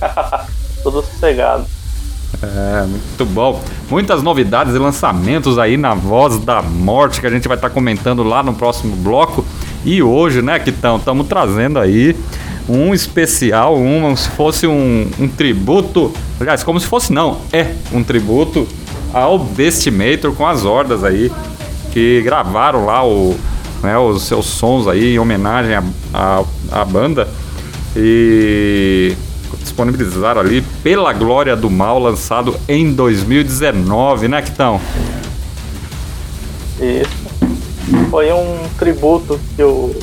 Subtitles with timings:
[0.82, 1.66] Tudo sossegado.
[2.42, 3.62] É, muito bom.
[3.90, 8.22] Muitas novidades e lançamentos aí na Voz da Morte que a gente vai estar comentando
[8.22, 9.44] lá no próximo bloco.
[9.84, 12.16] E hoje, né, Quitão, estamos trazendo aí
[12.68, 16.12] um especial, um, se fosse um, um tributo.
[16.40, 18.66] Aliás, como se fosse não, é um tributo
[19.12, 21.30] ao Bestimator com as hordas aí
[21.92, 23.36] que gravaram lá o,
[23.82, 25.76] né, os seus sons aí em homenagem
[26.14, 27.28] à banda
[27.94, 29.14] e
[29.60, 34.80] disponibilizaram ali pela Glória do Mal, lançado em 2019, né, Quitão?
[36.80, 37.21] Isso.
[38.10, 39.94] Foi um tributo que, o,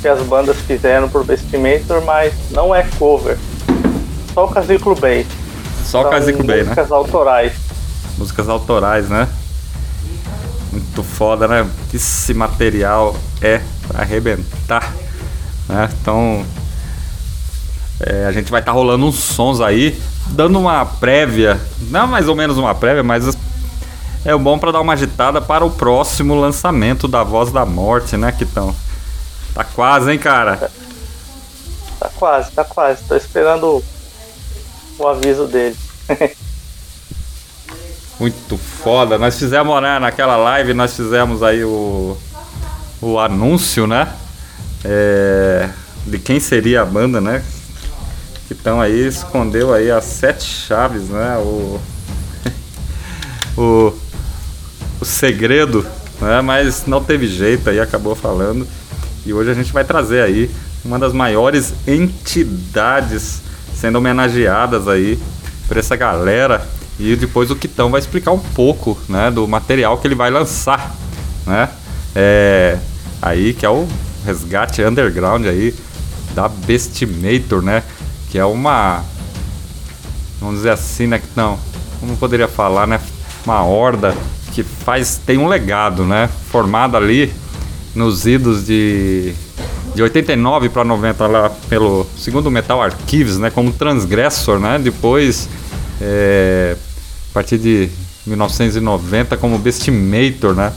[0.00, 3.38] que as bandas fizeram pro Bestimator, mas não é cover.
[4.32, 5.26] Só o Casículo Bay.
[5.84, 6.64] Só o Casico Bay, né?
[6.64, 7.52] músicas autorais.
[8.18, 9.28] Músicas autorais, né?
[10.72, 11.68] Muito foda, né?
[11.92, 14.92] Esse material é pra arrebentar.
[15.68, 15.88] Né?
[16.00, 16.44] Então,
[18.00, 22.34] é, a gente vai estar rolando uns sons aí, dando uma prévia, não mais ou
[22.34, 23.36] menos uma prévia, mas
[24.24, 28.32] é bom pra dar uma agitada para o próximo lançamento da Voz da Morte, né,
[28.32, 28.74] Kitão?
[29.54, 30.70] Tá quase, hein, cara?
[32.00, 33.04] Tá quase, tá quase.
[33.04, 33.84] Tô esperando
[34.98, 35.76] o aviso dele.
[38.18, 39.18] Muito foda.
[39.18, 42.16] Nós fizemos, né, naquela live, nós fizemos aí o,
[43.02, 44.12] o anúncio, né?
[44.84, 45.68] É,
[46.06, 47.44] de quem seria a banda, né?
[48.46, 51.36] Que estão aí, escondeu aí as sete chaves, né?
[51.38, 51.80] O,
[53.58, 54.03] o,
[55.04, 55.86] o segredo,
[56.20, 56.40] né?
[56.40, 58.66] Mas não teve jeito aí, acabou falando.
[59.24, 60.50] E hoje a gente vai trazer aí
[60.84, 63.42] uma das maiores entidades
[63.74, 65.18] sendo homenageadas aí
[65.68, 66.66] por essa galera.
[66.98, 70.94] E depois o Kitão vai explicar um pouco, né, do material que ele vai lançar,
[71.46, 71.68] né?
[72.14, 72.78] É,
[73.20, 73.86] aí que é o
[74.24, 75.74] resgate underground aí
[76.34, 77.82] da Bestimator, né?
[78.30, 79.02] Que é uma
[80.40, 81.58] vamos dizer assim, né, Kitão?
[82.00, 83.00] Como poderia falar, né?
[83.44, 84.14] Uma horda
[84.54, 86.30] que faz tem um legado, né?
[86.50, 87.32] Formada ali
[87.94, 89.34] nos idos de
[89.94, 94.78] de 89 para 90 lá pelo segundo Metal Archives, né, como Transgressor, né?
[94.82, 95.48] Depois
[96.00, 96.76] é,
[97.30, 97.88] a partir de
[98.26, 100.72] 1990 como Bestimator, né?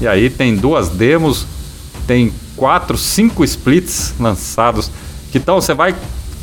[0.00, 1.46] E aí tem duas demos,
[2.06, 4.90] tem quatro, cinco splits lançados.
[5.32, 5.94] Então você vai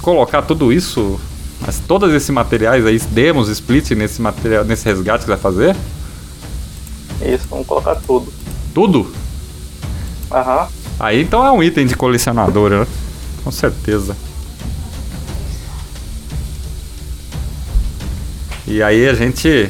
[0.02, 1.20] colocar tudo isso,
[1.88, 5.76] todos esses materiais aí, demos, split nesse material, nesse resgate que vai fazer?
[7.24, 8.32] Isso, vamos colocar tudo.
[8.74, 9.12] Tudo?
[10.32, 10.68] Aham.
[11.00, 12.88] Aí então é um item de colecionador, né?
[13.44, 14.16] Com certeza.
[18.66, 19.70] E aí a gente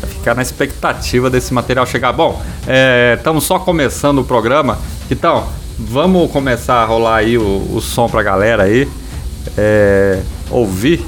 [0.00, 2.12] vai ficar na expectativa desse material chegar.
[2.12, 2.40] Bom,
[3.16, 4.78] estamos só começando o programa,
[5.10, 5.48] então
[5.78, 8.86] vamos começar a rolar aí o, o som pra galera aí
[9.56, 10.20] é,
[10.50, 11.04] ouvir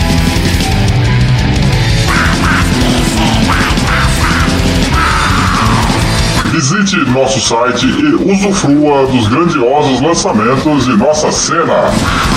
[6.91, 11.89] Visite nosso site e usufrua dos grandiosos lançamentos de nossa cena,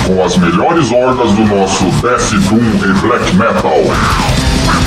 [0.07, 3.83] com as melhores hordas do nosso Death Doom e Black Metal.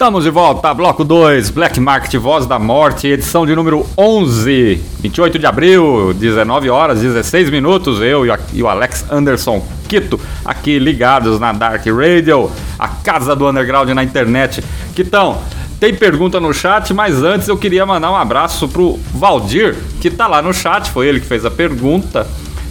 [0.05, 5.39] Estamos de volta, bloco 2, Black Market Voz da Morte, edição de número 11, 28
[5.39, 8.03] de abril, 19 horas 16 minutos.
[8.03, 13.89] Eu e, o Alex Anderson Quito aqui ligados na Dark Radio, a casa do underground
[13.93, 14.63] na internet.
[14.95, 15.39] Quitão,
[15.81, 20.27] tem pergunta no chat, mas antes eu queria mandar um abraço pro Valdir, que tá
[20.27, 22.27] lá no chat, foi ele que fez a pergunta.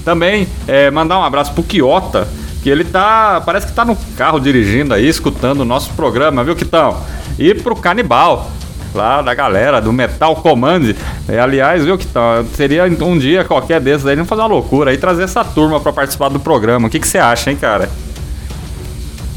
[0.05, 2.27] Também é, mandar um abraço pro Quiota,
[2.63, 3.41] que ele tá.
[3.45, 6.97] Parece que tá no carro dirigindo aí, escutando o nosso programa, viu, Quitão?
[7.37, 8.49] E pro Canibal,
[8.95, 10.95] lá da galera do Metal Command.
[11.27, 12.45] É, aliás, viu, Quitão?
[12.55, 15.91] Seria um dia qualquer desses aí, não fazer uma loucura aí, trazer essa turma pra
[15.91, 16.87] participar do programa.
[16.87, 17.89] O que você acha, hein, cara?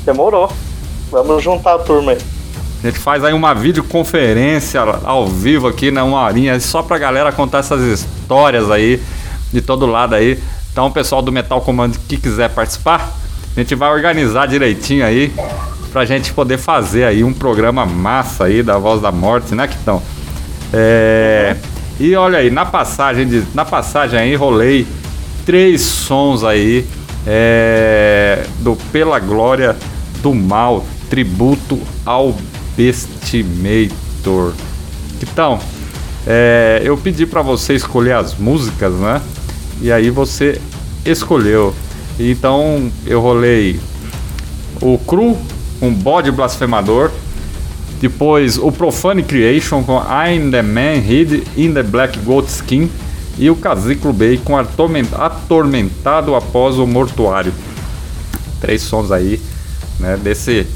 [0.05, 0.51] Demorou.
[1.11, 2.19] Vamos juntar a turma aí.
[2.85, 6.01] A gente faz aí uma videoconferência ao vivo aqui, né?
[6.03, 9.03] Uma horinha, só pra galera contar essas histórias aí
[9.53, 10.39] de todo lado aí.
[10.77, 13.11] Então, pessoal do Metal Command que quiser participar,
[13.57, 15.33] a gente vai organizar direitinho aí
[15.91, 20.03] pra gente poder fazer aí um programa massa aí da Voz da Morte, né, Quitão?
[20.75, 21.57] É...
[21.99, 23.43] E olha aí, na passagem, de...
[23.55, 24.87] na passagem aí rolei
[25.47, 26.87] três sons aí
[27.27, 28.45] é...
[28.59, 29.75] do Pela Glória
[30.21, 32.37] do Mal, tributo ao
[32.77, 34.53] Bestimator.
[35.23, 35.59] Então,
[36.27, 39.23] é, eu pedi pra você escolher as músicas, né?
[39.81, 40.61] E aí você
[41.05, 41.75] escolheu.
[42.19, 43.79] Então eu rolei
[44.81, 45.37] o Cru,
[45.81, 47.11] um bode blasfemador.
[48.01, 52.91] Depois o Profane Creation com I'm the Man Hid in the Black Goat Skin.
[53.39, 57.53] E o Casiclo Bay com Atorment- Atormentado após o Mortuário.
[58.61, 59.39] Três sons aí,
[60.01, 60.19] né?
[60.23, 60.67] Desse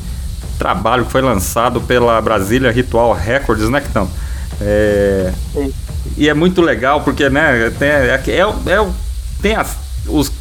[0.59, 4.11] trabalho que foi lançado pela Brasília Ritual Records, né, Quitão?
[4.61, 5.33] É,
[6.17, 8.89] e é muito legal porque, né, tem, é, é, é,
[9.41, 10.33] tem as, os,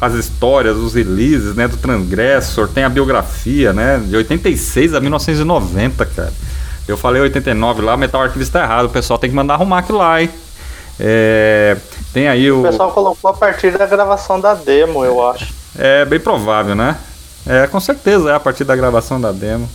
[0.00, 6.06] as histórias, os releases, né, do Transgressor, tem a biografia, né, de 86 a 1990,
[6.06, 6.32] cara.
[6.86, 9.98] Eu falei 89 lá, Metal Arquivista tá errado, o pessoal tem que mandar arrumar aquilo
[9.98, 10.28] lá, hein.
[11.00, 11.76] É,
[12.12, 12.60] tem aí o...
[12.60, 15.52] O pessoal colocou a partir da gravação da demo, eu acho.
[15.76, 16.96] É bem provável, né?
[17.46, 19.68] É, com certeza é a partir da gravação da demo.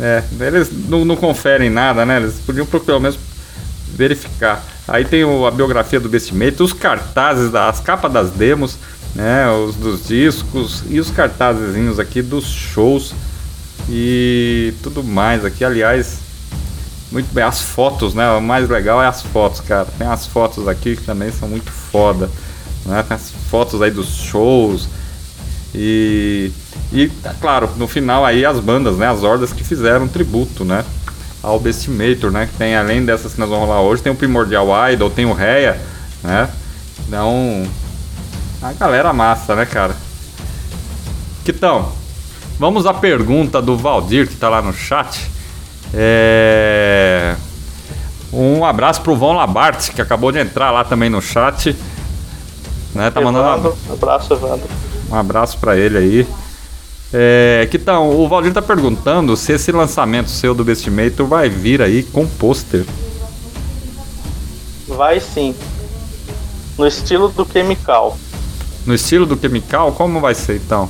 [0.00, 2.16] É, eles não, não conferem nada, né?
[2.16, 3.18] Eles podiam pelo menos
[3.94, 4.64] verificar.
[4.88, 8.76] Aí tem o- a biografia do Vestimento, os cartazes, da- as capas das demos,
[9.14, 9.48] né?
[9.50, 13.14] Os dos discos e os cartazezinhos aqui dos shows
[13.88, 15.64] e tudo mais aqui.
[15.64, 16.18] Aliás,
[17.10, 18.30] muito bem, as fotos, né?
[18.32, 19.86] O mais legal é as fotos, cara.
[19.98, 22.30] Tem as fotos aqui que também são muito foda.
[22.86, 23.02] Né?
[23.06, 24.88] Tem as fotos aí dos shows.
[25.74, 26.50] E,
[26.92, 29.08] e claro, no final aí as bandas, né?
[29.08, 30.84] As hordas que fizeram tributo, né?
[31.42, 32.46] Ao Bestimator, né?
[32.46, 35.32] Que tem, além dessas que nós vamos rolar hoje, tem o Primordial Idol, tem o
[35.32, 35.80] Reia,
[36.22, 36.48] né?
[37.06, 37.64] Então,
[38.62, 39.96] a galera massa, né, cara?
[41.44, 41.92] Quitão,
[42.58, 45.28] vamos à pergunta do Valdir, que tá lá no chat.
[45.92, 47.34] É...
[48.32, 51.76] Um abraço pro Von Labarte, que acabou de entrar lá também no chat.
[52.94, 54.68] Né, tá mandando um Evandro, abraço, Evandro.
[55.10, 56.28] um abraço pra ele aí.
[57.14, 58.10] É, que tal?
[58.10, 62.86] O Valdir tá perguntando se esse lançamento seu do Bestimator vai vir aí com pôster.
[64.88, 65.54] Vai sim.
[66.78, 68.16] No estilo do Chemical.
[68.86, 70.88] No estilo do Chemical, como vai ser então?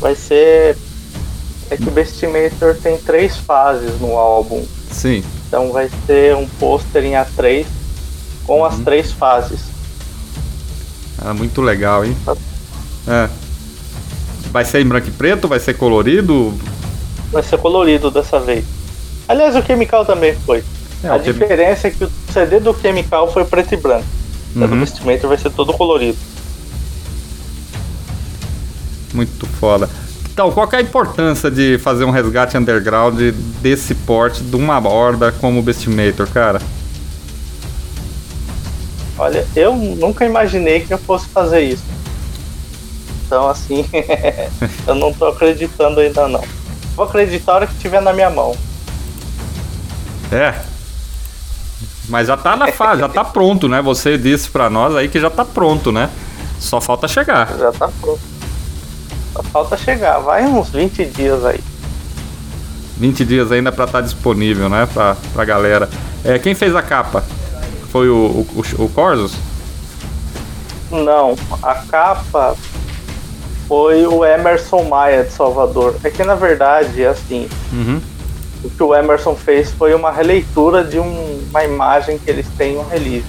[0.00, 0.76] Vai ser.
[1.70, 4.64] É que o Bestimator tem três fases no álbum.
[4.90, 5.22] Sim.
[5.46, 7.66] Então vai ser um pôster em A3
[8.46, 9.60] com as três fases.
[11.18, 12.16] Ah, muito legal, hein?
[12.24, 12.34] Tá.
[13.06, 13.47] É.
[14.58, 15.46] Vai ser em branco e preto?
[15.46, 16.52] Vai ser colorido?
[17.30, 18.64] Vai ser colorido dessa vez.
[19.28, 20.64] Aliás, o Chemical também foi.
[21.04, 24.04] É, a o Chemi- diferença é que o CD do Chemical foi preto e branco.
[24.56, 24.80] O do Uhum.
[24.80, 26.18] vestimento vai ser todo colorido.
[29.14, 29.88] Muito foda.
[30.32, 33.16] Então, qual que é a importância de fazer um resgate underground
[33.62, 36.60] desse porte de uma horda como o Bestimator, cara?
[39.16, 41.84] Olha, eu nunca imaginei que eu fosse fazer isso.
[43.28, 43.84] Então, assim,
[44.88, 46.42] eu não tô acreditando ainda não.
[46.96, 48.56] Vou acreditar a hora que estiver na minha mão.
[50.32, 50.54] É.
[52.08, 53.82] Mas já tá na fase, já tá pronto, né?
[53.82, 56.08] Você disse pra nós aí que já tá pronto, né?
[56.58, 57.54] Só falta chegar.
[57.58, 58.20] Já tá pronto.
[59.34, 60.20] Só falta chegar.
[60.20, 61.60] Vai uns 20 dias aí.
[62.96, 64.88] 20 dias ainda pra estar disponível, né?
[64.90, 65.90] Pra, pra galera.
[66.24, 67.22] É, quem fez a capa?
[67.92, 68.46] Foi o, o,
[68.78, 69.34] o, o Corsos?
[70.90, 72.56] Não, a capa
[73.68, 75.94] foi o Emerson Maia de Salvador.
[76.02, 78.00] É que na verdade, assim, Uhum.
[78.64, 82.74] o que o Emerson fez foi uma releitura de um- uma imagem que eles têm
[82.76, 83.26] no release.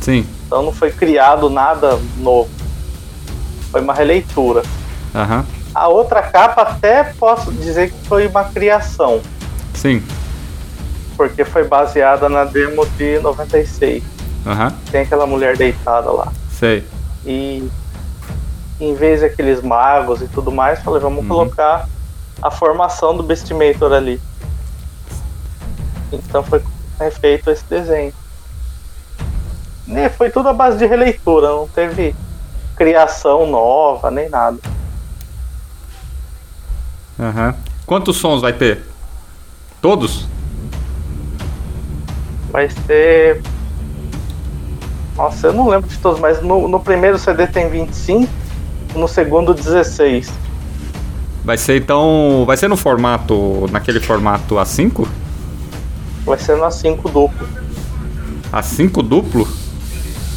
[0.00, 0.24] Sim.
[0.46, 2.48] Então não foi criado nada novo.
[3.70, 4.62] Foi uma releitura.
[5.14, 5.44] Aham.
[5.74, 9.20] A outra capa até posso dizer que foi uma criação,
[9.74, 10.02] Sim.
[11.16, 14.02] porque foi baseada na demo de 96.
[14.46, 14.72] Aham.
[14.90, 16.32] Tem aquela mulher deitada lá.
[16.58, 16.82] Sei.
[17.24, 17.68] E
[18.80, 21.28] em vez daqueles magos e tudo mais, falei, vamos Uhum.
[21.28, 21.88] colocar
[22.42, 24.20] a formação do Bestimator ali.
[26.12, 26.62] Então foi
[26.98, 28.12] refeito esse desenho.
[29.86, 32.14] E foi tudo à base de releitura, não teve
[32.76, 34.58] criação nova, nem nada.
[37.18, 37.54] Aham.
[37.86, 38.82] Quantos sons vai ter?
[39.82, 40.26] Todos?
[42.50, 43.42] Vai ser.
[45.16, 48.32] Nossa, eu não lembro de todos, mas no, no primeiro CD tem 25,
[48.94, 50.30] no segundo 16.
[51.44, 52.44] Vai ser então.
[52.46, 53.66] Vai ser no formato.
[53.70, 55.06] naquele formato A5?
[56.26, 57.48] Vai ser no A5 duplo.
[58.52, 59.48] A5 duplo?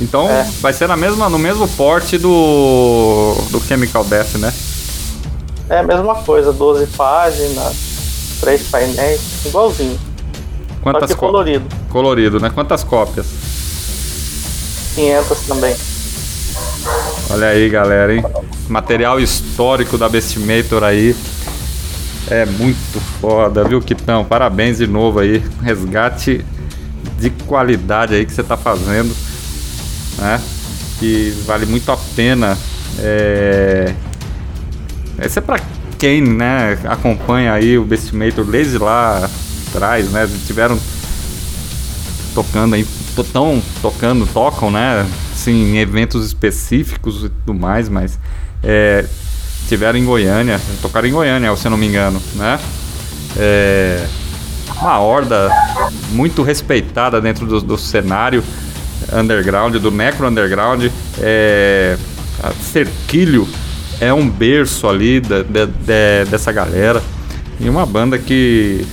[0.02, 0.48] Então É.
[0.62, 3.36] vai ser na mesma, no mesmo porte do.
[3.52, 4.54] do Chemical Death, né?
[5.70, 7.74] É a mesma coisa, 12 páginas,
[8.42, 9.98] 3 painéis, igualzinho.
[9.98, 11.66] Só Quantas có- colorido.
[11.90, 12.50] Colorido, né?
[12.50, 13.26] Quantas cópias?
[14.96, 15.76] 500 também.
[17.30, 18.24] Olha aí, galera, hein?
[18.68, 21.16] Material histórico da Bestimator aí.
[22.30, 24.24] É muito foda, viu, Kitão?
[24.24, 25.44] Parabéns de novo aí.
[25.62, 26.46] Resgate
[27.20, 29.16] de qualidade aí que você tá fazendo,
[30.18, 30.42] né?
[31.00, 32.58] Que vale muito a pena.
[33.00, 33.94] É...
[35.20, 35.60] Esse é pra
[35.98, 39.30] quem, né, acompanha aí o Bestimator desde lá
[39.70, 40.30] atrás, né?
[40.46, 40.78] Tiveram
[42.36, 42.86] tocando aí,
[43.32, 45.06] tão tocando, tocam, né?
[45.44, 48.18] Assim, em eventos específicos e tudo mais, mas
[48.64, 49.04] é,
[49.68, 52.58] tiveram em Goiânia, tocaram em Goiânia, se eu não me engano, né?
[53.36, 54.06] É,
[54.80, 55.50] uma horda
[56.12, 58.42] muito respeitada dentro do, do cenário
[59.12, 60.86] underground, do necro underground.
[61.20, 61.98] É,
[62.72, 63.46] Cerquilho
[64.00, 67.04] é um berço ali da- da- de- dessa galera.
[67.60, 68.88] E uma banda que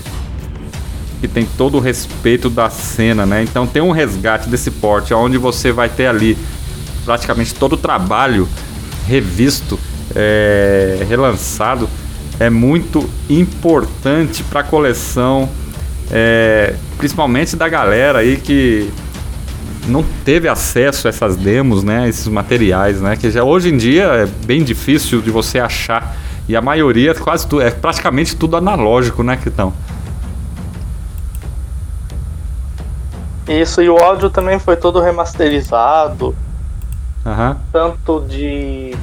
[1.21, 3.43] que tem todo o respeito da cena, né?
[3.43, 6.37] Então tem um resgate desse porte, onde você vai ter ali
[7.05, 8.49] praticamente todo o trabalho
[9.07, 9.79] revisto,
[10.15, 11.89] é, relançado,
[12.39, 15.49] é muito importante para a coleção,
[16.11, 18.91] é, principalmente da galera aí que
[19.87, 22.09] não teve acesso a essas demos, né?
[22.09, 23.17] Esses materiais, né?
[23.17, 26.17] Que já hoje em dia é bem difícil de você achar
[26.49, 29.73] e a maioria quase tudo é praticamente tudo analógico, né, Kitão?
[33.51, 36.37] Isso, e o áudio também foi todo remasterizado,
[37.27, 37.59] Aham.
[37.73, 38.97] tanto de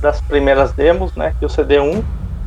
[0.00, 1.34] das primeiras demos, né?
[1.38, 2.02] Que o CD1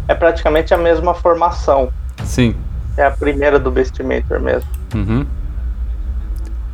[0.08, 1.90] é praticamente a mesma formação.
[2.24, 2.56] Sim.
[2.98, 4.70] É a primeira do Bestimator mesmo.
[4.94, 5.26] Uhum.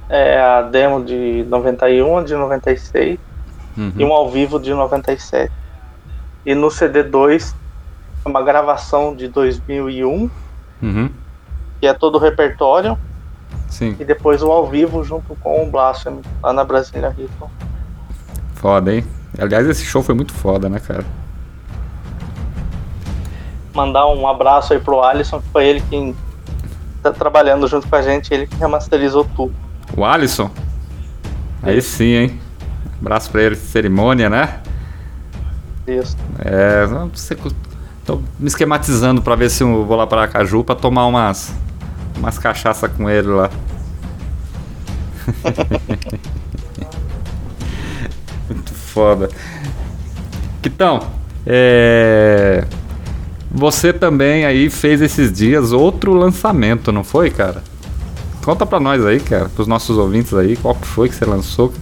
[0.10, 3.20] É a demo de 91, de 96
[3.78, 3.91] Uhum.
[3.96, 5.52] e um ao vivo de 97.
[6.46, 7.54] E no CD2
[8.26, 10.30] é uma gravação de 2001,
[10.82, 11.10] Uhum.
[11.80, 12.98] que é todo o repertório,
[13.69, 13.95] Sim.
[13.99, 17.45] e depois o ao vivo junto com o Blasphemy lá na Brasília Rhythm.
[18.56, 19.03] Foda, hein?
[19.38, 21.06] Aliás, esse show foi muito foda, né, cara?
[23.73, 26.15] Mandar um abraço aí pro Alisson, que foi ele quem
[27.03, 29.53] tá trabalhando junto com a gente, ele que remasterizou tudo.
[29.95, 30.49] O Alisson.
[31.62, 32.39] Aí sim, hein?
[32.99, 34.60] Abraço pra ele, cerimônia, né?
[35.86, 36.17] Isso.
[36.39, 37.51] É, não sei, co-
[38.03, 41.53] tô me esquematizando pra ver se eu vou lá pra Caju pra tomar umas
[42.17, 43.49] umas cachaça com ele lá.
[48.49, 49.30] Muito foda.
[50.63, 50.99] Então,
[51.45, 52.65] é...
[53.49, 57.63] você também aí fez esses dias outro lançamento, não foi, cara?
[58.43, 61.73] Conta pra nós aí, cara, pros nossos ouvintes aí, qual que foi que você lançou?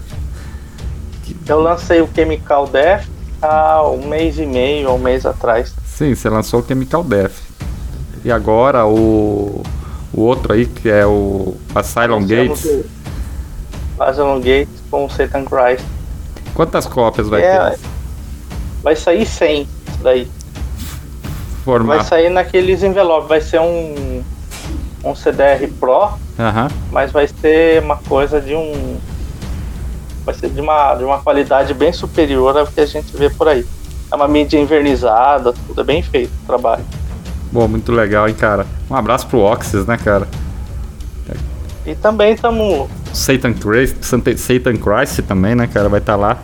[1.48, 3.06] Eu lancei o Chemical Death
[3.42, 5.76] há um mês e meio, um mês atrás.
[5.86, 7.34] Sim, você lançou o Chemical Death.
[8.24, 9.62] E agora o,
[10.16, 12.84] o outro aí, que é o Asylum Gates.
[14.00, 15.86] Asylum Gates com Satan Christ.
[16.54, 17.80] Quantas cópias vai É, ter?
[18.82, 19.70] Vai sair 100 isso
[20.04, 20.32] daí.
[21.64, 21.98] Formar.
[21.98, 23.28] Vai sair naqueles envelopes.
[23.28, 24.24] Vai ser um,
[25.04, 26.70] um CDR Pro, Aham.
[26.92, 28.98] mas vai ser uma coisa de um.
[30.24, 33.48] Vai ser de uma, de uma qualidade bem superior ao que a gente vê por
[33.48, 33.66] aí.
[34.12, 36.84] É uma mídia invernizada, tudo é bem feito o trabalho.
[37.56, 38.68] Bom, muito legal, hein, cara.
[38.90, 40.28] Um abraço pro Oxys, né, cara?
[41.86, 45.88] E também estamos Satan Christ, Satan Christ também, né, cara?
[45.88, 46.38] Vai estar lá.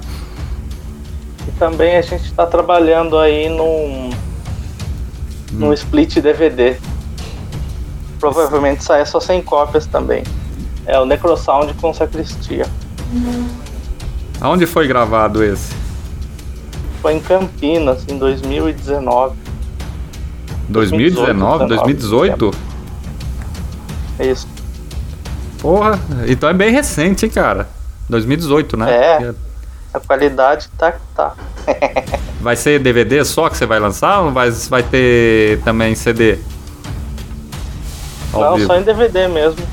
[1.45, 4.11] E também a gente está trabalhando aí num,
[5.51, 6.77] num split DVD.
[8.17, 10.23] Provavelmente sai só 100 cópias também.
[10.85, 12.65] É o Necrosound com Sacristia.
[14.39, 15.75] Aonde foi gravado esse?
[17.01, 19.40] Foi em Campinas, em 2019.
[20.71, 21.67] 2019?
[21.67, 22.51] 2018?
[24.19, 24.47] É isso.
[25.59, 27.69] Porra, então é bem recente, hein, cara?
[28.09, 28.91] 2018, né?
[28.91, 29.33] É.
[29.93, 31.33] A qualidade tá que tá.
[32.41, 36.39] Vai ser DVD só que você vai lançar ou vai, vai ter também CD?
[38.33, 38.67] Ao Não, vivo.
[38.67, 39.63] só em DVD mesmo.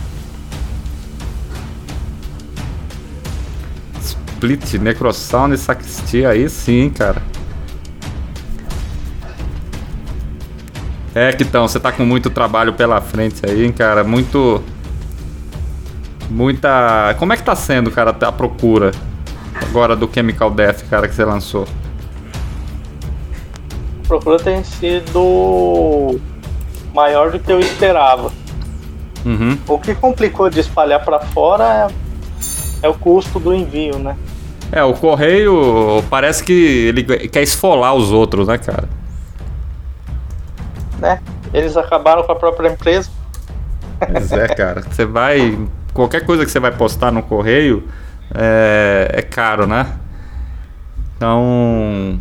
[4.03, 7.23] Split, Necrosound e Sacristia, aí sim, cara.
[11.15, 14.05] É, Kitão, você tá com muito trabalho pela frente aí, hein, cara.
[14.05, 14.63] Muito.
[16.31, 17.15] Muita.
[17.19, 18.93] Como é que tá sendo, cara, a procura
[19.61, 21.67] agora do Chemical Death, cara, que você lançou?
[24.05, 26.21] A procura tem sido
[26.95, 28.31] maior do que eu esperava.
[29.25, 29.59] Uhum.
[29.67, 31.89] O que complicou de espalhar para fora
[32.83, 34.17] é, é o custo do envio, né?
[34.71, 38.89] É, o correio parece que ele quer esfolar os outros, né, cara?
[40.99, 41.21] Né?
[41.53, 43.11] Eles acabaram com a própria empresa.
[43.99, 44.83] Pois é, cara.
[44.83, 45.59] Você vai.
[45.93, 47.89] Qualquer coisa que você vai postar no correio
[48.35, 49.87] é, é caro, né?
[51.17, 52.21] Então.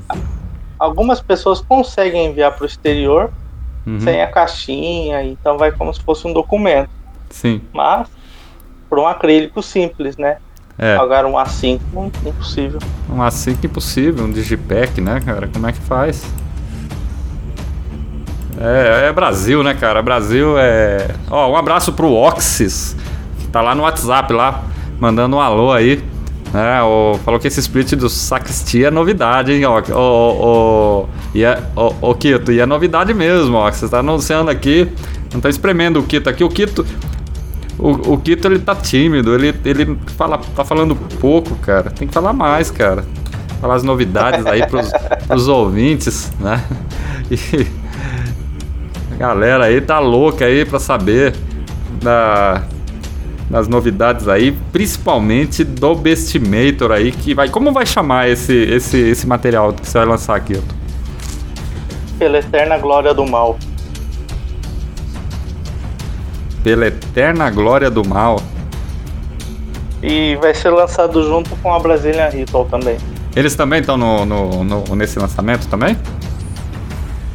[0.79, 3.31] Algumas pessoas conseguem enviar para o exterior
[3.85, 6.89] uhum, sem a caixinha, então vai como se fosse um documento.
[7.29, 7.61] Sim.
[7.73, 8.07] Mas
[8.89, 10.37] por um acrílico simples, né?
[10.77, 10.95] É.
[10.95, 11.79] Agora um A5
[12.25, 12.79] impossível.
[13.09, 15.47] Um assim que impossível, um digipack, né, cara?
[15.47, 16.31] Como é que faz?
[18.59, 20.01] É, é Brasil, né, cara?
[20.01, 21.07] Brasil é.
[21.29, 22.95] Ó, um abraço pro Oxys,
[23.39, 24.63] que tá lá no WhatsApp lá,
[24.99, 26.03] mandando um alô aí.
[26.51, 26.81] Né?
[26.81, 29.81] O, falou que esse split do Sacristia é novidade, hein, ó.
[29.93, 33.71] Ô, ô, e é, ô, ô, Kito, e é novidade mesmo, ó.
[33.71, 34.89] Você tá anunciando aqui,
[35.33, 36.43] não tá espremendo o Kito aqui.
[36.43, 36.85] O Kito.
[37.77, 41.91] O, o Kito ele tá tímido, ele, ele fala, tá falando pouco, cara.
[41.91, 43.05] Tem que falar mais, cara.
[43.61, 44.89] Falar as novidades aí pros,
[45.27, 46.63] pros ouvintes, né?
[47.29, 47.67] E
[49.17, 51.33] galera aí tá louca aí pra saber
[52.01, 52.63] da,
[53.49, 57.49] das novidades aí, principalmente do Bestimator aí, que vai.
[57.49, 60.75] Como vai chamar esse, esse, esse material que você vai lançar, Kito?
[62.19, 63.57] Pela eterna glória do mal.
[66.63, 68.41] Pela eterna glória do mal.
[70.01, 72.97] E vai ser lançado junto com a Brazilian Ritual também.
[73.35, 75.97] Eles também estão no, no, no- nesse lançamento também?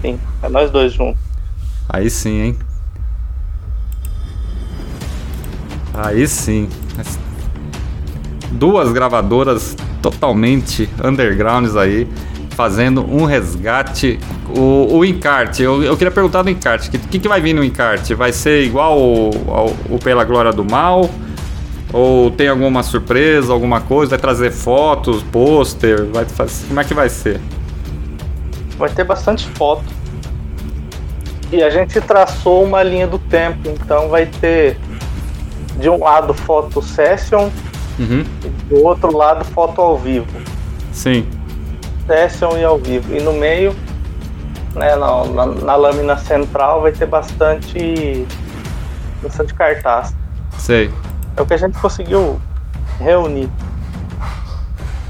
[0.01, 1.21] Sim, é nós dois juntos.
[1.92, 2.59] Aí sim, hein?
[5.92, 6.66] Aí sim.
[8.52, 12.09] Duas gravadoras totalmente undergrounds aí,
[12.57, 14.18] fazendo um resgate.
[14.57, 17.62] O, o encarte, eu, eu queria perguntar do encarte: o que, que, vai vir no
[17.62, 18.14] encarte?
[18.14, 21.11] Vai ser igual o, Pela Glória do Mal?
[21.92, 24.11] Ou tem alguma surpresa, alguma coisa?
[24.11, 26.07] Vai trazer fotos, pôster?
[26.07, 26.24] Vai
[26.68, 27.38] como é que vai ser?
[28.78, 30.02] Vai ter bastante foto.
[31.53, 34.79] E a gente traçou uma linha do tempo, então vai ter
[35.79, 37.51] de um lado foto session
[37.99, 40.27] Uhum, e do outro lado foto ao vivo.
[40.93, 41.27] sim.
[42.07, 43.15] Session e ao vivo.
[43.15, 43.77] E no meio,
[44.75, 48.27] né, na, na- na lâmina central, vai ter bastante,
[49.23, 50.15] bastante cartaz.
[50.59, 50.91] Sei.
[51.37, 52.41] É o que a gente conseguiu
[52.99, 53.49] reunir.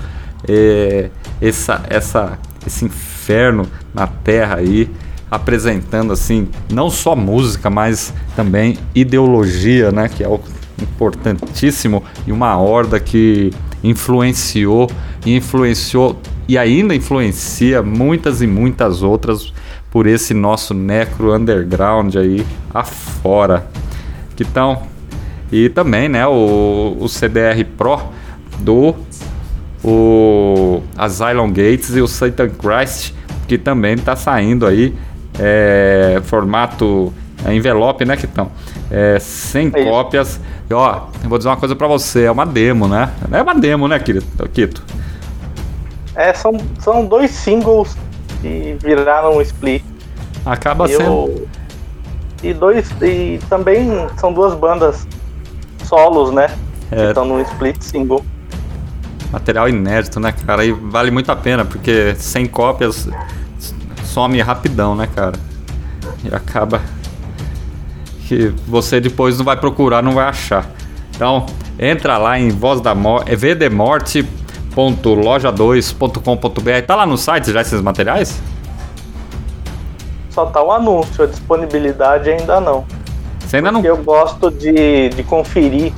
[0.48, 4.90] é, essa, essa, esse inferno na Terra aí,
[5.31, 10.09] apresentando assim não só música, mas também ideologia, né?
[10.09, 10.40] Que é o
[10.81, 14.90] importantíssimo e uma horda que influenciou
[15.24, 19.53] e influenciou e ainda influencia muitas e muitas outras
[19.90, 23.66] por esse nosso necro underground aí afora.
[24.38, 24.83] Então,
[25.53, 28.00] e também, né, o, o CDR Pro
[28.61, 28.94] do
[29.83, 33.14] o Asylum Gates e o Satan Christ,
[33.49, 34.95] que também está saindo aí
[35.38, 37.12] é, formato
[37.45, 38.51] é, envelope, né, Kitão?
[38.90, 40.40] É, 100 é cópias.
[40.69, 43.11] E, ó, eu vou dizer uma coisa para você, é uma demo, né?
[43.33, 44.83] É uma demo, né, Kito?
[46.14, 47.97] É, são, são dois singles
[48.40, 49.83] que viraram um split.
[50.45, 51.05] Acaba e sendo.
[51.05, 51.49] Eu,
[52.43, 52.90] e dois.
[53.03, 55.07] E também são duas bandas
[55.85, 56.49] solos, né?
[56.90, 56.97] É.
[56.97, 58.25] Que estão num split single.
[59.33, 60.64] Material inédito, né, cara?
[60.64, 63.09] E vale muito a pena, porque 100 cópias
[64.05, 65.35] some rapidão, né, cara?
[66.25, 66.81] E acaba
[68.27, 70.69] que você depois não vai procurar, não vai achar.
[71.14, 71.47] Então,
[71.79, 74.27] entra lá em Voz da Morte, é vdmorte
[74.75, 76.87] www.loja2.com.br.
[76.87, 78.40] Tá lá no site já esses materiais?
[80.31, 82.87] Só tá o anúncio, a disponibilidade ainda não.
[83.40, 83.97] Você ainda Porque não.
[83.97, 85.93] eu gosto de, de conferir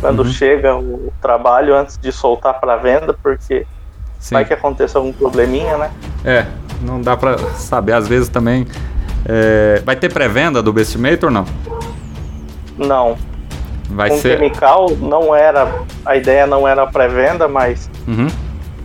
[0.00, 0.32] quando uhum.
[0.32, 3.66] chega o trabalho antes de soltar para venda, porque
[4.18, 4.34] Sim.
[4.34, 5.90] vai que aconteça algum probleminha, né?
[6.24, 6.46] É,
[6.82, 7.92] não dá para saber.
[7.92, 8.66] Às vezes também.
[9.26, 9.82] É...
[9.84, 11.44] Vai ter pré-venda do Bestimator não?
[12.78, 13.16] Não.
[13.90, 14.38] Vai com ser.
[14.38, 15.70] Chemical não era.
[16.06, 18.28] A ideia não era pré-venda, mas uhum.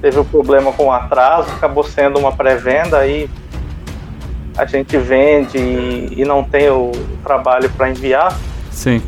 [0.01, 3.30] teve o um problema com o atraso, acabou sendo uma pré-venda aí
[4.58, 6.91] a gente vende e, e não tem o
[7.23, 8.38] trabalho para enviar.
[8.71, 9.01] Sim.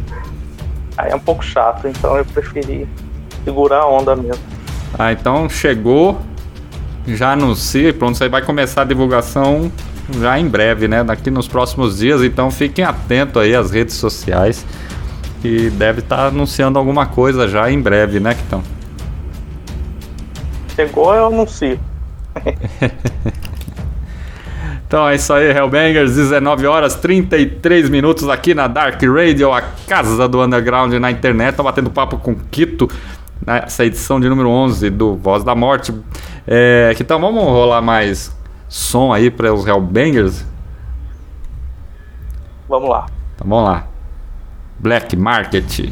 [0.98, 2.88] Aí é um pouco chato, então eu preferi
[3.44, 4.44] segurar a onda mesmo.
[4.98, 6.20] Ah, então chegou,
[7.06, 9.72] já anuncia, pronto, você vai começar a divulgação
[10.20, 11.04] já em breve, né?
[11.04, 14.66] Daqui nos próximos dias, então fiquem atentos aí às redes sociais
[15.42, 18.64] que deve estar tá anunciando alguma coisa já em breve, né, Kitão?
[20.76, 21.80] Chegou, eu anuncio.
[24.88, 30.30] então é isso aí, Hellbangers, 19 horas 33 minutos aqui na Dark Radio, a casa
[30.30, 31.56] do underground na internet.
[31.56, 32.90] Tô batendo papo com Kito
[33.46, 35.94] nessa edição de número 11 do Voz da Morte.
[36.48, 38.34] É, então vamos rolar mais
[38.70, 40.46] som aí para os Hellbangers?
[42.70, 43.08] Vamos lá.
[43.36, 43.88] Então vamos lá.
[44.80, 45.92] Black Market.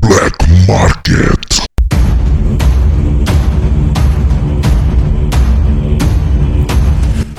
[0.03, 0.37] Black
[0.69, 1.65] Market.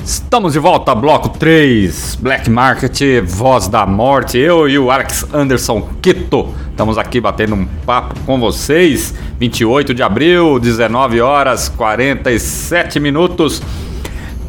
[0.04, 4.40] Estamos de volta, bloco 3, Black Market, Voz da Morte.
[4.40, 9.14] Eu e o Alex Anderson Quito estamos aqui batendo um papo com vocês.
[9.40, 13.62] 28 de abril, 19 horas 47 minutos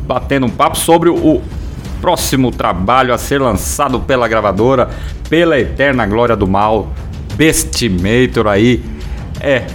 [0.09, 1.43] batendo um papo sobre o
[2.01, 4.89] próximo trabalho a ser lançado pela gravadora,
[5.29, 6.89] pela eterna glória do mal,
[7.37, 8.83] Bestimator aí.
[9.39, 9.67] É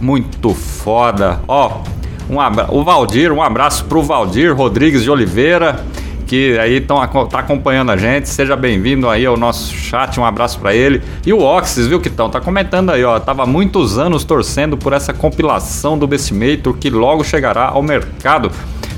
[0.00, 1.40] muito foda.
[1.46, 1.82] Ó,
[2.28, 2.66] um abra...
[2.68, 5.84] o Valdir, um abraço pro Valdir Rodrigues de Oliveira,
[6.26, 8.28] que aí tão, tá acompanhando a gente.
[8.28, 11.00] Seja bem-vindo aí ao nosso chat, um abraço para ele.
[11.24, 12.28] E o Oxys, viu que estão?
[12.28, 13.20] Tá comentando aí, ó.
[13.20, 18.50] Tava muitos anos torcendo por essa compilação do Bestimator que logo chegará ao mercado.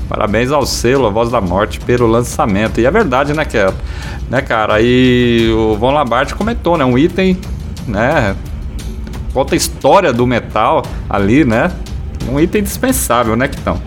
[0.09, 2.81] Parabéns ao selo, a Voz da Morte, pelo lançamento.
[2.81, 3.57] E é verdade, né, que
[4.27, 4.73] né, cara?
[4.73, 6.83] Aí o Von Labarte comentou, né?
[6.83, 7.37] Um item,
[7.87, 8.35] né?
[9.31, 11.71] Conta a história do metal ali, né?
[12.27, 13.79] Um item indispensável, né, Kitão?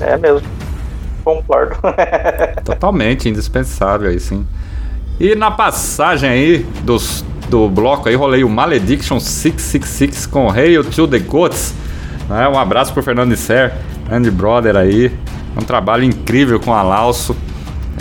[0.00, 0.48] É mesmo.
[1.22, 1.76] Concordo.
[2.64, 4.46] Totalmente indispensável aí, sim.
[5.20, 11.06] E na passagem aí dos, do bloco aí, rolei o Malediction 666 com Hail to
[11.06, 11.74] the Goats.
[12.26, 12.48] Né?
[12.48, 13.74] Um abraço pro Fernando Isser,
[14.10, 15.12] Andy Brother aí.
[15.56, 17.36] Um trabalho incrível com a Lauso.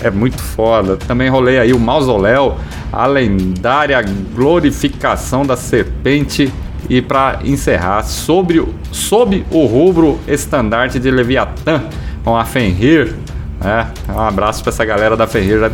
[0.02, 0.98] É muito foda.
[0.98, 2.58] Também rolei aí o Mausoléu,
[2.92, 4.02] a lendária
[4.34, 6.52] glorificação da serpente
[6.90, 11.84] e para encerrar, sobre, sob o rubro estandarte de Leviatã,
[12.24, 13.16] com a Fenrir.
[13.60, 13.88] Né?
[14.08, 15.60] Um abraço para essa galera da Fenrir.
[15.60, 15.72] Já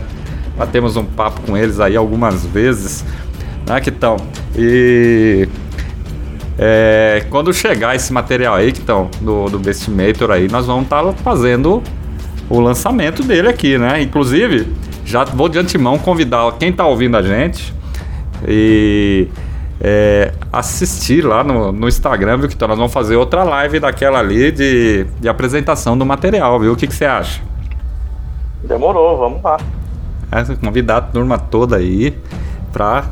[0.58, 3.06] batemos um papo com eles aí algumas vezes.
[3.68, 4.18] Né, que estão.
[4.56, 5.48] E
[6.58, 11.04] é, quando chegar esse material aí, que estão do, do Bestimator aí, nós vamos estar
[11.04, 11.84] tá fazendo
[12.50, 14.02] o lançamento dele aqui, né?
[14.02, 14.68] Inclusive,
[15.06, 17.74] já vou de antemão convidar quem está ouvindo a gente
[18.48, 19.28] e
[19.82, 24.20] é, assistir lá no, no Instagram, viu, que então nós vamos fazer outra live daquela
[24.20, 26.74] ali de, de apresentação do material, viu?
[26.74, 27.42] O que, que você acha?
[28.64, 29.58] Demorou, vamos lá.
[30.32, 32.18] É, convidar a turma toda aí
[32.72, 33.06] para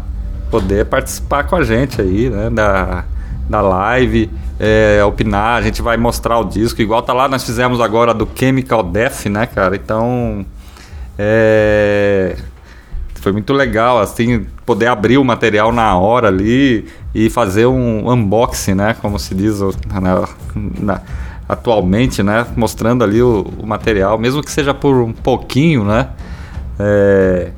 [0.50, 2.50] poder participar com a gente aí, né?
[2.50, 3.06] Da,
[3.50, 4.30] da live,
[4.60, 8.28] é, opinar, a gente vai mostrar o disco, igual tá lá, nós fizemos agora do
[8.36, 9.76] Chemical Death, né, cara?
[9.76, 10.46] Então.
[11.18, 12.36] É,
[13.24, 16.86] foi muito legal, assim, poder abrir o material na hora ali
[17.16, 18.98] e fazer um unboxing, né?
[19.02, 20.28] Como se diz na,
[20.78, 21.02] na,
[21.48, 22.46] atualmente, né?
[22.54, 26.10] Mostrando ali o, o, material, mesmo que seja por um pouquinho, né?
[26.78, 27.52] É,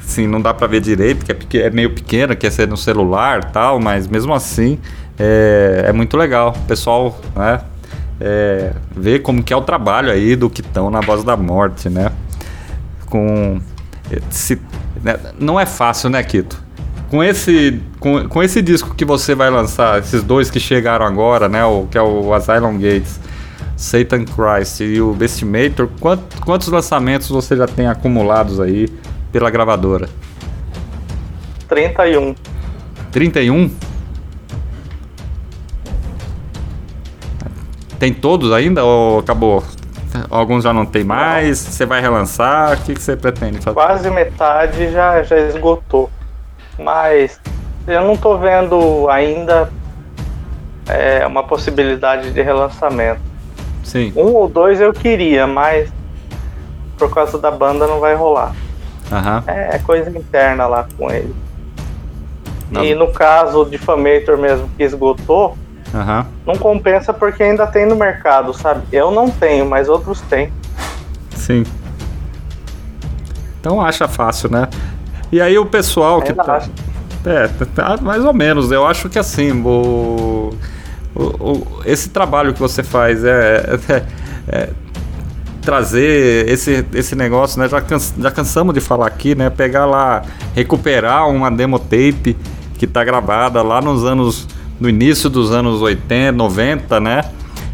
[0.00, 3.52] sim, não dá para ver direito, porque é, é meio pequeno, quer ser no celular
[3.52, 4.76] tal, mas mesmo assim
[5.18, 6.54] é, é muito legal.
[6.56, 7.60] O pessoal, né?
[8.18, 12.10] É, ver como que é o trabalho aí do Quitão na Voz da Morte, né?
[13.06, 13.60] Com
[14.30, 14.58] se
[15.02, 15.18] né?
[15.38, 16.60] Não é fácil, né, Kito?
[17.08, 21.48] Com esse, com, com esse disco que você vai lançar, esses dois que chegaram agora,
[21.48, 21.64] né?
[21.64, 23.20] O, que é o Asylum Gates,
[23.76, 28.88] Satan Christ e o Bestimator, quant, quantos lançamentos você já tem acumulados aí
[29.30, 30.08] pela gravadora?
[31.68, 32.34] 31.
[33.12, 33.70] 31?
[37.98, 39.62] Tem todos ainda ou acabou?
[40.30, 43.74] Alguns já não tem mais, você vai relançar, o que, que você pretende fazer?
[43.74, 46.10] Quase metade já, já esgotou.
[46.78, 47.40] Mas
[47.86, 49.70] eu não tô vendo ainda
[50.88, 53.20] é, uma possibilidade de relançamento.
[53.84, 54.12] Sim.
[54.16, 55.92] Um ou dois eu queria, mas
[56.98, 58.54] por causa da banda não vai rolar.
[59.10, 59.42] Uhum.
[59.46, 61.34] É, coisa interna lá com ele.
[62.70, 62.84] Não.
[62.84, 65.56] E no caso de Famator mesmo que esgotou,
[65.96, 66.24] Uhum.
[66.46, 68.82] Não compensa porque ainda tem no mercado, sabe?
[68.92, 70.52] Eu não tenho, mas outros têm.
[71.34, 71.64] Sim.
[73.58, 74.68] Então acha fácil, né?
[75.32, 76.62] E aí o pessoal que tá,
[77.24, 78.70] é, tá, mais ou menos.
[78.70, 80.54] Eu acho que assim, o,
[81.14, 84.02] o, o esse trabalho que você faz é, é,
[84.48, 84.70] é
[85.62, 87.68] trazer esse, esse negócio, né?
[87.68, 89.48] Já, cansa, já cansamos de falar aqui, né?
[89.48, 90.22] Pegar lá,
[90.54, 92.36] recuperar uma demo tape
[92.78, 94.46] que tá gravada lá nos anos
[94.78, 97.24] no início dos anos 80, 90, né?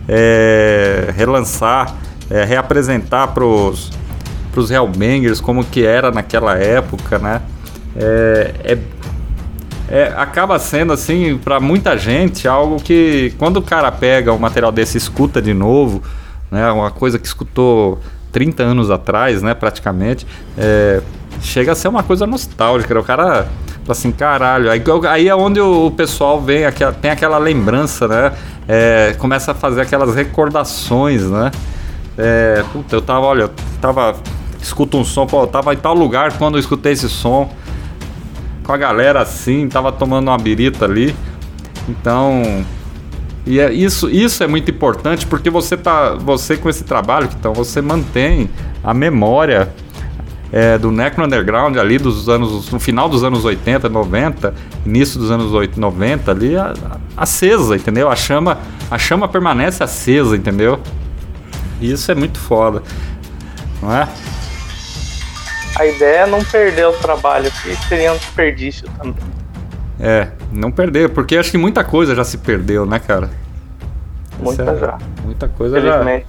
[0.09, 1.94] É, relançar,
[2.30, 3.90] é, reapresentar para os
[4.70, 7.42] Hellbangers como que era naquela época, né?
[7.96, 8.78] É, é,
[9.88, 14.72] é acaba sendo assim para muita gente algo que quando o cara pega um material
[14.72, 16.03] desse escuta de novo,
[16.50, 16.70] né?
[16.70, 18.00] Uma coisa que escutou
[18.33, 19.55] 30 anos atrás, né?
[19.55, 20.26] Praticamente,
[20.57, 21.01] é,
[21.41, 22.95] chega a ser uma coisa nostálgica.
[22.95, 23.01] Né?
[23.01, 23.47] O cara
[23.89, 24.70] assim, caralho.
[24.70, 26.62] Aí, aí é onde o pessoal vem,
[27.01, 28.33] tem aquela lembrança, né?
[28.68, 31.51] É, começa a fazer aquelas recordações, né?
[32.16, 34.14] É, puta, eu tava, olha, eu tava.
[34.61, 37.51] Escuta um som, pô, eu tava em tal lugar quando eu escutei esse som.
[38.62, 41.14] com a galera assim, tava tomando uma birita ali.
[41.89, 42.64] Então,
[43.45, 47.53] e é, isso, isso é muito importante porque você tá, você com esse trabalho, então
[47.53, 48.49] você mantém
[48.84, 49.72] a memória
[50.53, 54.55] é, do Necro Underground ali dos anos, no final dos anos 80, 90,
[54.86, 56.72] início dos anos 80, 90 ali, a,
[57.16, 58.11] a, acesa, entendeu?
[58.11, 58.59] A chama,
[58.90, 60.78] a chama permanece acesa, entendeu?
[61.80, 62.82] E isso é muito foda,
[63.80, 64.07] não é?
[65.74, 69.16] A ideia é não perder o trabalho, que seria um desperdício também.
[69.99, 73.30] É, não perder, porque acho que muita coisa já se perdeu, né, cara?
[74.40, 74.98] Muita é, já.
[75.24, 76.22] Muita coisa já.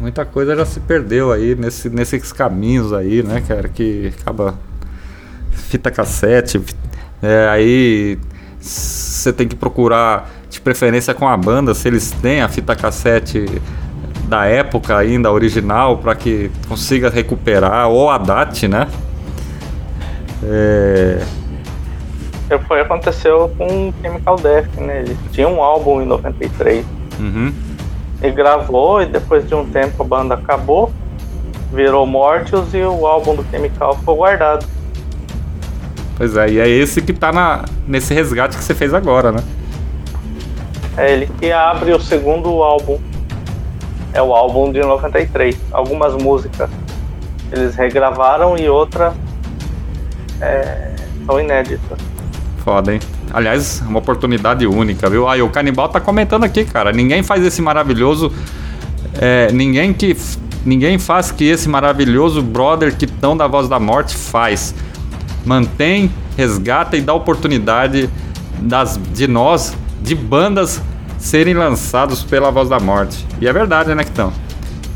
[0.00, 3.68] Muita coisa já se perdeu aí nesse, nesses caminhos aí, né, cara?
[3.68, 4.54] Que acaba.
[5.52, 6.60] Fita cassete.
[7.22, 8.18] É, aí
[8.60, 13.46] você tem que procurar de preferência com a banda, se eles têm a fita cassete
[14.28, 18.88] da época ainda original para que consiga recuperar ou a DAT, né?
[20.42, 21.22] É...
[22.58, 25.00] Foi aconteceu com Chemical Death, né?
[25.00, 26.84] Ele tinha um álbum em 93.
[27.18, 27.52] Uhum.
[28.22, 30.92] Ele gravou e depois de um tempo a banda acabou,
[31.72, 34.66] virou Mortius e o álbum do Chemical ficou guardado.
[36.16, 39.42] Pois é, e é esse que tá na, nesse resgate que você fez agora, né?
[40.96, 42.98] É ele que abre o segundo álbum.
[44.12, 45.56] É o álbum de 93.
[45.72, 46.68] Algumas músicas
[47.52, 49.14] eles regravaram e outra
[50.40, 50.94] é,
[51.26, 51.98] são inéditas.
[52.64, 53.00] Foda, hein?
[53.32, 55.28] Aliás, uma oportunidade única, viu?
[55.28, 56.92] Aí o Canibal tá comentando aqui, cara.
[56.92, 58.32] Ninguém faz esse maravilhoso.
[59.18, 60.16] É, ninguém que.
[60.64, 64.74] Ninguém faz que esse maravilhoso brother que tão da voz da morte faz.
[65.44, 68.10] Mantém, resgata e dá oportunidade
[68.58, 70.82] das, de nós, de bandas,
[71.16, 73.26] serem lançados pela voz da morte.
[73.40, 74.32] E é verdade, né, Quitão?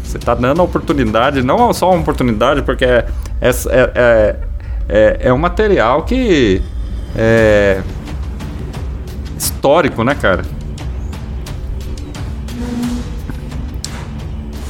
[0.02, 3.06] Você tá dando a oportunidade, não só uma oportunidade, porque é,
[3.40, 4.36] é, é,
[4.86, 6.62] é, é um material que
[7.16, 7.82] é,
[9.38, 10.44] histórico, né, cara?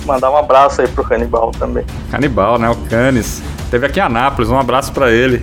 [0.06, 1.84] Mandar um abraço aí pro Canibal também.
[2.10, 2.68] Canibal, né?
[2.68, 3.42] O Canis.
[3.70, 5.42] Teve aqui em Anápolis, um abraço para ele.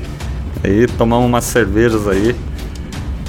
[0.64, 2.36] Aí, tomamos umas cervejas aí.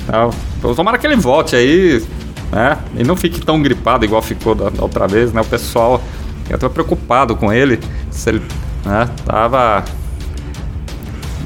[0.05, 0.31] Então,
[0.75, 2.05] tomara que ele volte aí,
[2.51, 2.77] né?
[2.95, 5.41] E não fique tão gripado igual ficou da, da outra vez, né?
[5.41, 6.03] O pessoal,
[6.51, 7.81] eu tô preocupado com ele.
[8.11, 8.43] Se ele,
[8.85, 9.09] né?
[9.25, 9.83] Tava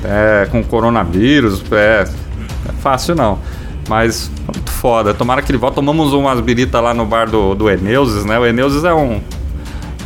[0.07, 2.05] é, com coronavírus, é,
[2.69, 3.39] é fácil não.
[3.89, 5.15] Mas muito foda.
[5.15, 5.75] Tomara que ele volte.
[5.75, 8.39] Tomamos umas biritas lá no bar do, do Eneuses, né?
[8.39, 9.21] O Eneuses é um,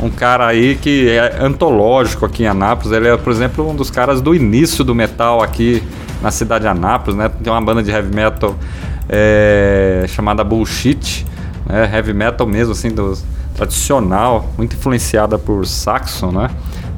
[0.01, 2.91] um cara aí que é antológico aqui em Anápolis.
[2.91, 5.81] Ele é, por exemplo, um dos caras do início do metal aqui
[6.21, 7.29] na cidade de Anápolis, né?
[7.43, 8.55] Tem uma banda de heavy metal
[9.09, 11.25] é, chamada Bullshit,
[11.65, 11.89] né?
[11.91, 13.17] Heavy metal mesmo, assim, do
[13.55, 16.49] tradicional, muito influenciada por Saxon, né?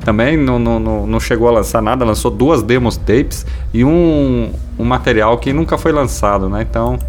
[0.04, 4.84] Também não, não, não chegou a lançar nada, lançou duas demos tapes e um, um
[4.84, 6.62] material que nunca foi lançado, né?
[6.62, 7.00] Então,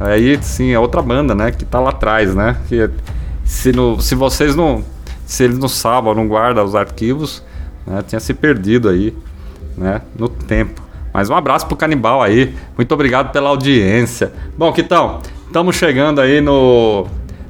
[0.00, 1.52] aí sim, é outra banda, né?
[1.52, 2.56] Que tá lá atrás, né?
[2.68, 2.90] Que
[3.44, 4.84] se, no, se vocês não.
[5.24, 7.42] Se eles não salvam, não guardam os arquivos,
[7.86, 8.02] né?
[8.06, 9.14] Tinha se perdido aí,
[9.76, 10.00] né?
[10.18, 10.82] No tempo.
[11.12, 12.54] Mas um abraço pro Canibal aí.
[12.76, 14.32] Muito obrigado pela audiência.
[14.56, 17.06] Bom, Quitão, estamos chegando aí no,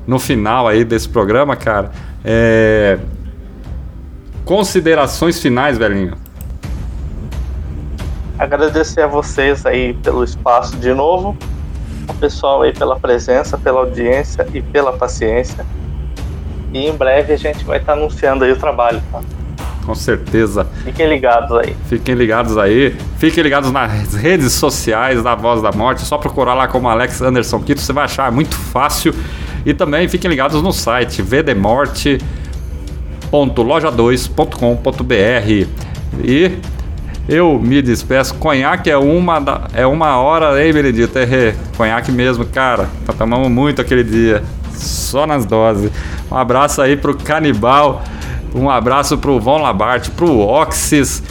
[0.09, 1.93] no final aí desse programa, cara.
[2.25, 2.99] É,
[4.49, 6.15] Considerações finais, velhinho.
[8.39, 11.37] Agradecer a vocês aí pelo espaço de novo,
[12.09, 15.67] o pessoal aí pela presença, pela audiência e pela paciência.
[16.73, 19.21] E em breve a gente vai estar tá anunciando aí o trabalho, tá?
[19.85, 20.67] Com certeza.
[20.83, 21.77] Fiquem ligados aí.
[21.85, 22.97] Fiquem ligados aí.
[23.19, 26.03] Fiquem ligados nas redes sociais da Voz da Morte.
[26.03, 29.15] É só procurar lá como Alex Anderson Quito, você vai achar é muito fácil.
[29.69, 32.39] E também fiquem ligados no site vdemorte.com
[33.31, 35.67] www.loja2.com.br.
[36.25, 36.59] E
[37.29, 38.35] eu me despeço.
[38.37, 41.19] Conhaque é uma, da, é uma hora, hein, Benedito?
[41.19, 42.89] É, conhaque mesmo, cara.
[43.07, 44.43] Tá tomamos muito aquele dia.
[44.73, 45.91] Só nas doses.
[46.31, 48.03] Um abraço aí pro Canibal.
[48.55, 51.23] Um abraço pro Von Labarte, pro Oxys,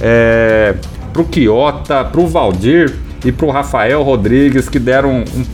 [0.00, 0.74] é,
[1.12, 2.92] pro Quiota, pro Valdir
[3.24, 5.44] e pro Rafael Rodrigues que deram um,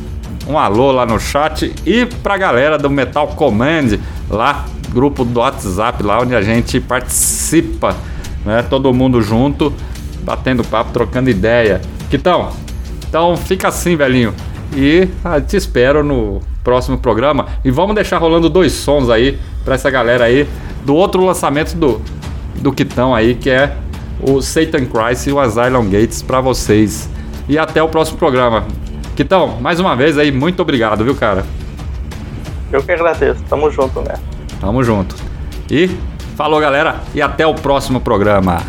[0.46, 1.72] um alô lá no chat.
[1.84, 7.96] E pra galera do Metal Command lá grupo do WhatsApp lá onde a gente participa,
[8.44, 8.62] né?
[8.62, 9.72] Todo mundo junto,
[10.22, 11.80] batendo papo, trocando ideia.
[12.12, 12.50] Então,
[13.08, 14.34] então fica assim, velhinho.
[14.74, 17.46] E ah, te espero no próximo programa.
[17.64, 20.46] E vamos deixar rolando dois sons aí para essa galera aí
[20.84, 22.00] do outro lançamento do
[22.62, 23.76] do Quitão aí, que é
[24.20, 27.08] o Satan Christ e o Asylum Gates para vocês.
[27.48, 28.64] E até o próximo programa.
[29.16, 31.44] Quitão, mais uma vez aí, muito obrigado, viu, cara?
[32.72, 33.42] Eu que agradeço.
[33.48, 34.14] Tamo junto, né?
[34.60, 35.14] Tamo junto.
[35.70, 35.90] E
[36.36, 38.62] falou, galera, e até o próximo programa.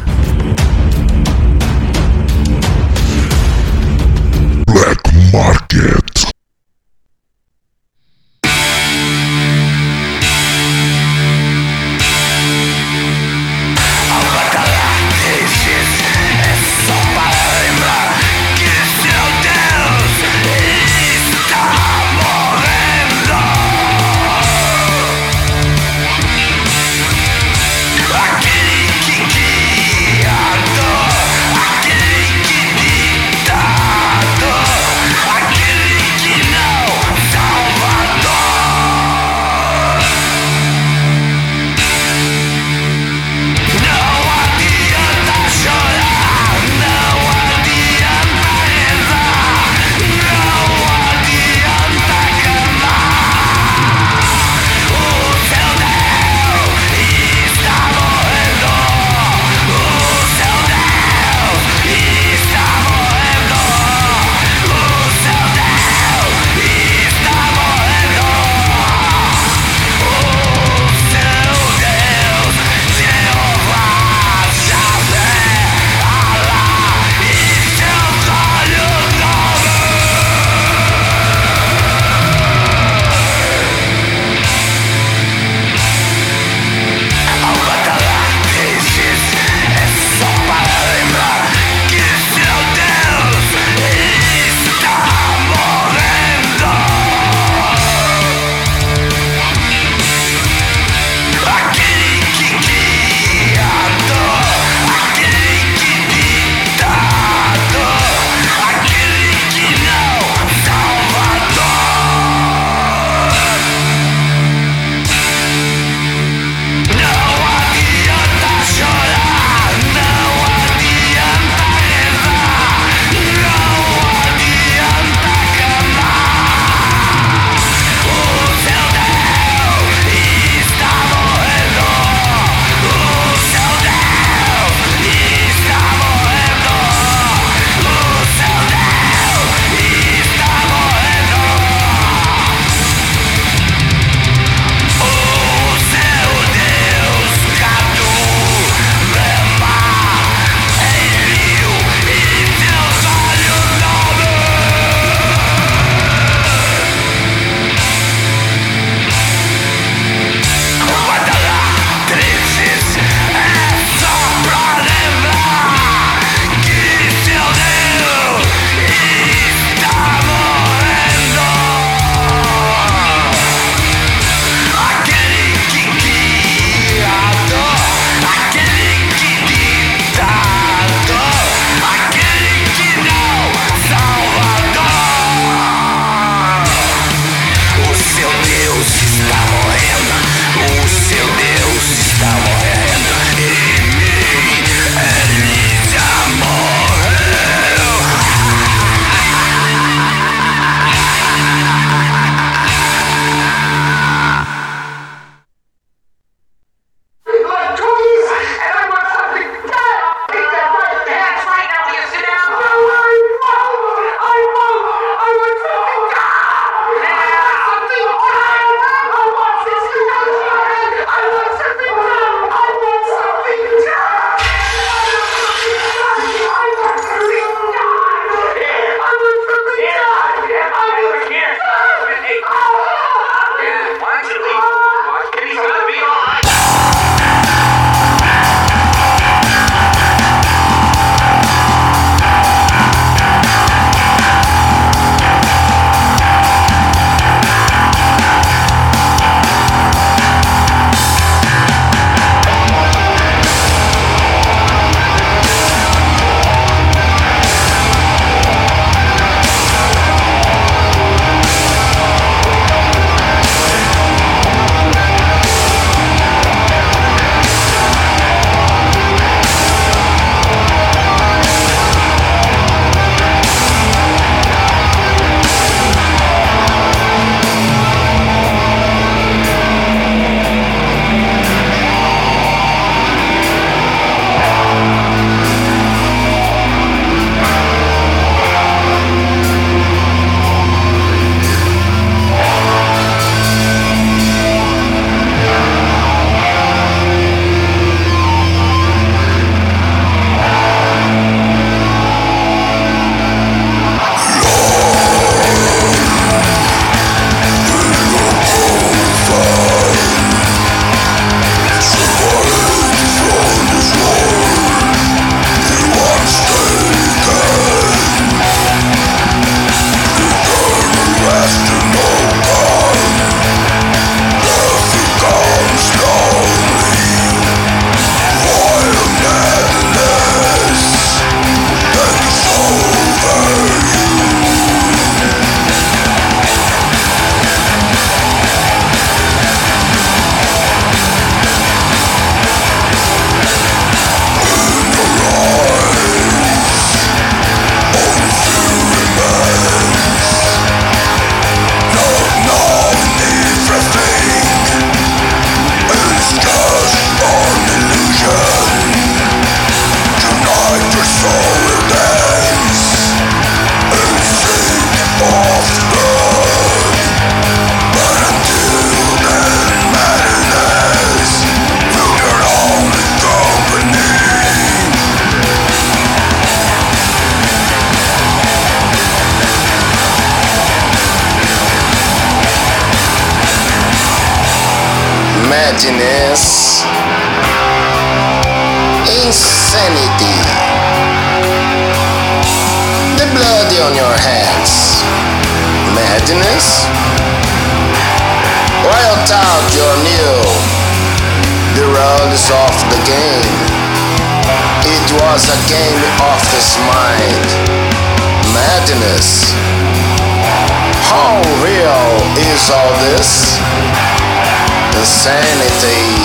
[415.84, 416.24] Insanity.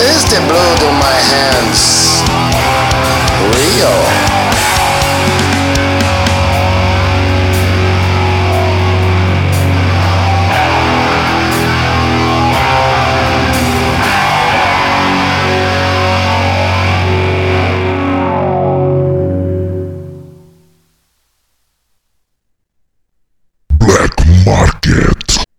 [0.00, 2.01] Is the blood on my hands